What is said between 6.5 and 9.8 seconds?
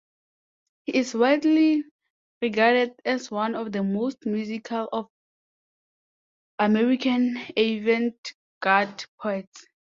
American avant-garde poets.